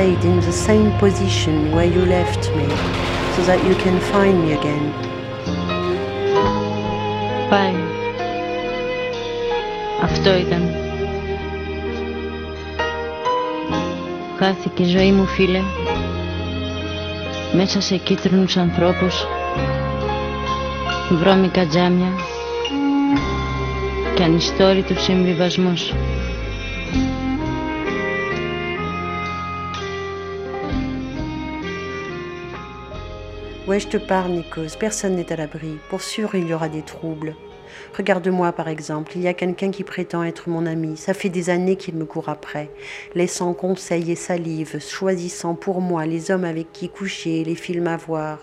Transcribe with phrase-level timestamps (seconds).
[0.00, 2.66] stayed in the same position where you left me
[3.34, 4.84] so that you can find me again.
[7.50, 7.74] Πάει.
[10.02, 10.74] Αυτό ήταν.
[14.38, 15.60] Χάθηκε η ζωή μου φίλε
[17.52, 19.26] μέσα σε κίτρινους ανθρώπους
[21.10, 22.12] βρώμικα τζάμια
[24.14, 25.92] και ανιστόρητους συμβιβασμούς.
[33.70, 34.76] Ouais, je te parle, Nikos.
[34.80, 35.78] Personne n'est à l'abri.
[35.90, 37.36] Pour sûr, il y aura des troubles.
[37.96, 39.12] Regarde-moi, par exemple.
[39.14, 40.96] Il y a quelqu'un qui prétend être mon ami.
[40.96, 42.68] Ça fait des années qu'il me court après,
[43.14, 47.96] laissant conseils et salive, choisissant pour moi les hommes avec qui coucher, les films à
[47.96, 48.40] voir.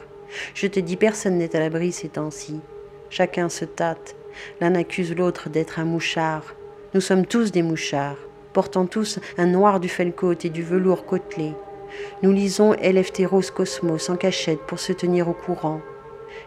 [0.54, 2.62] Je te dis, personne n'est à l'abri ces temps-ci.
[3.10, 4.16] Chacun se tâte.
[4.62, 6.56] L'un accuse l'autre d'être un mouchard.
[6.94, 11.52] Nous sommes tous des mouchards, portant tous un noir du felcoat et du velours côtelé.
[12.24, 15.82] Nous lisons Eleftheros Cosmos en cachette pour se tenir au courant,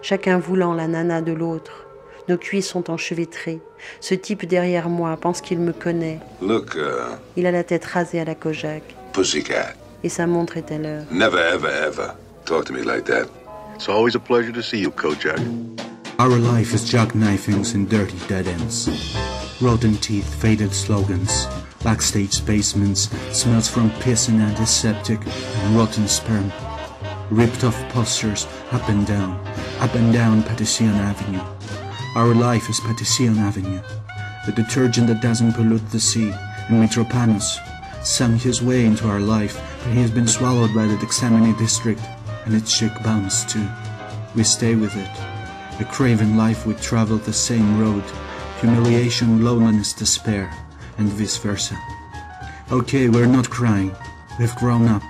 [0.03, 1.87] chacun voulant la nana de l'autre.
[2.29, 3.61] Nos cuisses sont enchevêtrées.
[4.01, 6.21] Ce type derrière moi pense qu'il me connaît.
[6.41, 9.75] Look, uh, Il a la tête rasée à la Kojak pussycat.
[10.05, 11.05] et sa montre est à l'heure.
[11.11, 12.09] Never, ever, ever
[12.45, 13.27] talk to me like that.
[13.75, 15.39] It's always a pleasure to see you, Kojak.
[16.19, 18.89] Our life is jackknifings and dirty dead ends.
[19.61, 21.47] Rotten teeth, faded slogans,
[21.83, 26.53] backstage basements, smells from piss and antiseptic, and rotten sperm.
[27.31, 29.39] Ripped off posters, up and down,
[29.78, 31.42] up and down Patission Avenue.
[32.17, 33.81] Our life is Patission Avenue,
[34.47, 36.33] the detergent that doesn't pollute the sea,
[36.69, 37.59] and Mitropanos
[38.05, 42.00] sung his way into our life, but he has been swallowed by the Dexameni district,
[42.47, 43.67] and its chick bums too.
[44.34, 45.11] We stay with it.
[45.81, 48.05] A craven life we travel the same road,
[48.61, 50.53] humiliation, loneliness, despair,
[51.00, 51.77] and vice versa.
[52.71, 53.94] Okay, we're not crying.
[54.38, 55.03] We've grown up.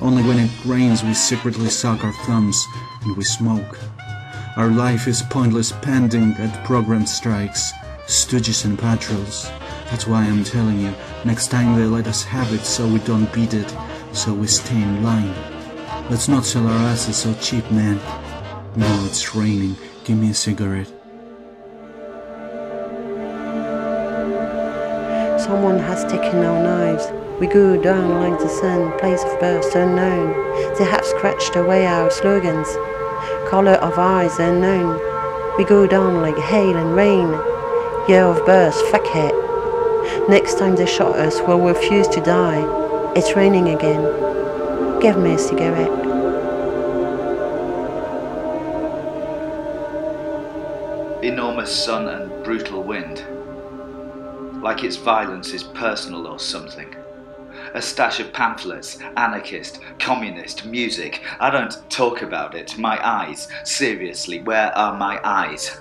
[0.00, 2.66] Only when it rains we secretly suck our thumbs
[3.02, 3.78] and we smoke.
[4.56, 7.72] Our life is pointless pending at program strikes,
[8.06, 9.48] stooges and patrols.
[9.90, 10.92] That's why I'm telling you,
[11.24, 13.72] next time they let us have it so we don't beat it,
[14.12, 15.34] so we stay in line.
[16.10, 18.00] Let's not sell our asses so cheap, man.
[18.74, 19.76] No, it's raining.
[20.04, 21.01] Give me a cigarette.
[25.44, 27.10] Someone has taken our knives.
[27.40, 30.28] We go down like the sun, place of birth unknown.
[30.78, 32.68] They have scratched away our slogans.
[33.50, 35.00] Color of eyes unknown.
[35.58, 37.28] We go down like hail and rain.
[38.08, 40.28] Year of birth, fuck it.
[40.28, 42.62] Next time they shot us, we'll refuse to die.
[43.16, 45.00] It's raining again.
[45.00, 46.02] Give me a cigarette.
[51.24, 53.24] enormous sun and brutal wind.
[54.62, 56.94] Like its violence is personal or something.
[57.74, 61.22] A stash of pamphlets, anarchist, communist, music.
[61.40, 62.78] I don't talk about it.
[62.78, 63.48] My eyes.
[63.64, 65.78] Seriously, where are my eyes?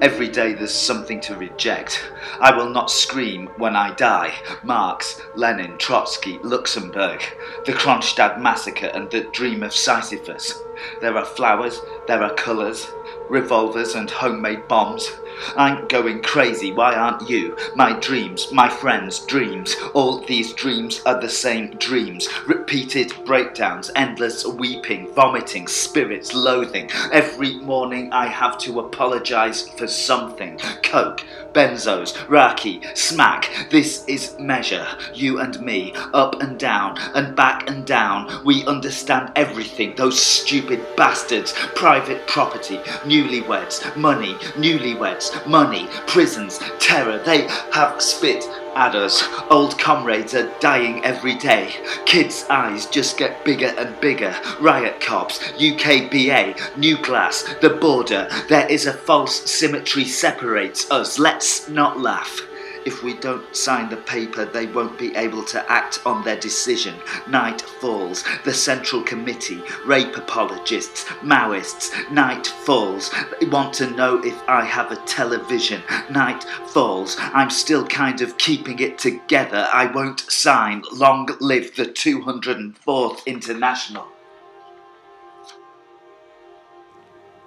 [0.00, 2.04] Every day there's something to reject.
[2.40, 4.32] I will not scream when I die.
[4.62, 7.22] Marx, Lenin, Trotsky, Luxemburg,
[7.66, 10.54] the Kronstadt massacre, and the dream of Sisyphus.
[11.00, 12.90] There are flowers, there are colours,
[13.28, 15.10] revolvers, and homemade bombs.
[15.56, 17.56] I'm going crazy, why aren't you?
[17.74, 22.28] My dreams, my friends' dreams, all these dreams are the same dreams.
[22.46, 26.90] Repeated breakdowns, endless weeping, vomiting, spirits, loathing.
[27.12, 30.58] Every morning I have to apologize for something.
[30.82, 33.50] Coke, benzos, raki, smack.
[33.70, 34.86] This is measure.
[35.14, 38.44] You and me, up and down, and back and down.
[38.44, 39.94] We understand everything.
[39.96, 41.52] Those stupid bastards.
[41.74, 47.18] Private property, newlyweds, money, newlyweds, money, prisons, terror.
[47.18, 48.44] They have spit
[48.74, 49.22] at us.
[49.50, 51.74] Old comrades are dying every day.
[52.06, 54.34] Kids' eyes just get bigger and bigger.
[54.60, 58.28] Riot cops, UKBA, new class, the border.
[58.48, 61.18] There is a false symmetry separates us.
[61.18, 62.40] Let's not laugh.
[62.86, 66.94] If we don't sign the paper, they won't be able to act on their decision.
[67.28, 68.24] Night falls.
[68.44, 71.90] The Central Committee, rape apologists, Maoists.
[72.10, 73.10] Night falls.
[73.38, 75.82] They want to know if I have a television.
[76.10, 77.16] Night falls.
[77.18, 79.66] I'm still kind of keeping it together.
[79.72, 80.82] I won't sign.
[80.92, 84.06] Long live the 204th International.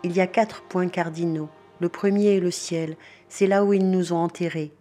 [0.04, 1.50] Il y a quatre points cardinaux.
[1.80, 2.98] Le premier est le ciel,
[3.30, 4.74] c'est là où ils nous ont enterrés.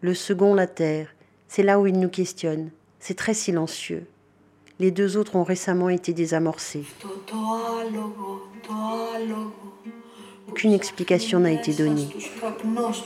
[0.00, 1.08] Le second, la terre,
[1.48, 2.70] c'est là où ils nous questionnent.
[3.00, 4.06] C'est très silencieux.
[4.78, 6.84] Les deux autres ont récemment été désamorcés.
[6.96, 7.36] Αυτό το
[7.80, 8.74] άλογο, το
[9.14, 9.66] άλογο
[10.48, 12.08] Aucune explication n'a été donnée.
[12.08, 13.02] Στους καπνός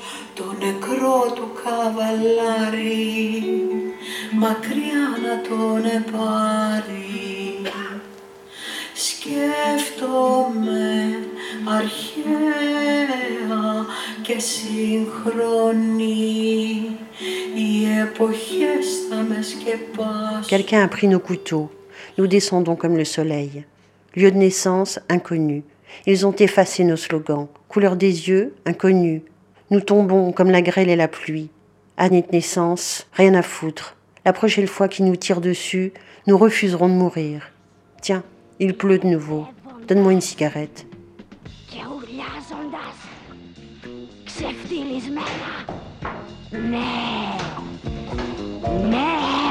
[14.25, 16.06] και σύγχρονη
[17.55, 21.69] οι εποχές θα με σκεπάσουν Quelqu'un a pris nos couteaux.
[22.19, 23.64] Nous descendons comme le soleil.
[24.17, 25.62] Lieu de naissance, inconnu.
[26.06, 27.49] Ils ont effacé nos slogans.
[27.69, 29.22] Couleur des yeux, inconnu.
[29.70, 31.50] Nous tombons comme la grêle et la pluie.
[31.96, 33.96] Année de naissance, rien à foutre.
[34.25, 35.93] La prochaine fois qu'ils nous tirent dessus,
[36.26, 37.52] nous refuserons de mourir.
[38.02, 38.22] Tiens,
[38.58, 39.46] il pleut de nouveau.
[39.87, 40.87] Donne-moi une cigarette.
[44.45, 45.65] Seftilis mena.
[46.51, 46.86] Ne.
[48.92, 49.44] Ne.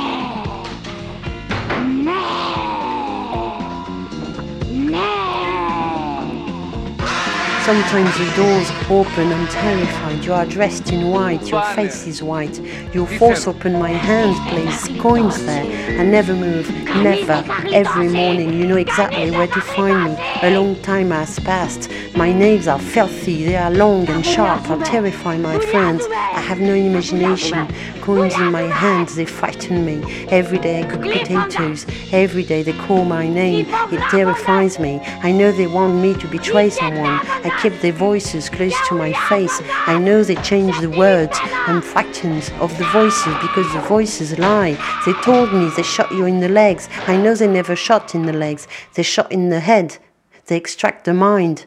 [7.64, 10.22] Sometimes the doors open, I'm terrified.
[10.22, 12.60] You are dressed in white, your face is white.
[12.92, 15.64] You force open my hand, place coins there,
[15.98, 17.42] and never move, never.
[17.72, 20.16] Every morning you know exactly where to find me.
[20.42, 21.88] A long time has passed.
[22.14, 24.70] My nails are filthy, they are long and sharp.
[24.70, 26.04] I terrify my friends.
[26.10, 27.66] I have no imagination.
[28.02, 30.26] Coins in my hands, they frighten me.
[30.28, 31.86] Every day I cook potatoes.
[32.12, 33.66] Every day they call my name.
[33.90, 35.00] It terrifies me.
[35.22, 37.20] I know they want me to betray someone.
[37.24, 39.61] I keep their voices close to my face.
[39.87, 41.37] I know they change the words.
[41.67, 44.77] I'm frightened of the voices because the voices lie.
[45.05, 46.89] They told me they shot you in the legs.
[47.07, 48.67] I know they never shot in the legs.
[48.95, 49.97] They shot in the head.
[50.47, 51.65] They extract the mind.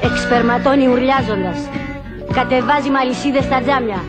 [0.00, 1.68] Εξπερματώνει ουρλιάζοντας.
[2.32, 4.04] Κατεβάζει μαλισίδες στα τζάμια.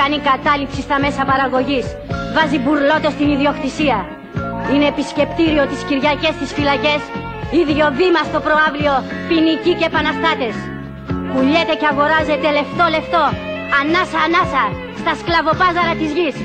[0.00, 1.86] Κάνει κατάληψη στα μέσα παραγωγής.
[2.34, 3.98] Βάζει μπουρλότο στην ιδιοκτησία.
[4.72, 7.00] Είναι επισκεπτήριο τις Κυριακές στις φυλακές.
[7.62, 8.94] Ίδιο βήμα στο προάβλιο,
[9.28, 10.56] ποινικοί και επαναστάτες.
[11.30, 13.24] Πουλιέται και αγοράζεται λεφτό λεφτό.
[13.80, 14.64] Ανάσα ανάσα,
[15.00, 16.36] στα σκλαβοπάζαρα της γης.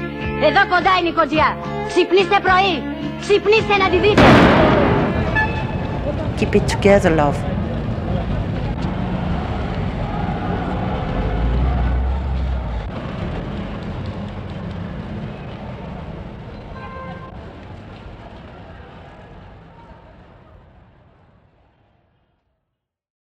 [0.47, 1.49] Εδώ κοντά είναι η κοτζιά.
[1.89, 2.75] Ξυπνήστε πρωί.
[3.23, 4.25] Ξυπνήστε να τη δείτε.
[6.39, 7.52] Keep it together, love.